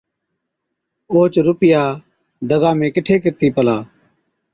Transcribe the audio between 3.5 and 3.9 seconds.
پلا۔